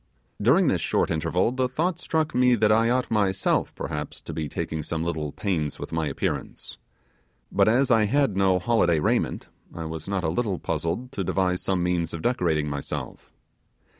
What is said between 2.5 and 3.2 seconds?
that I ought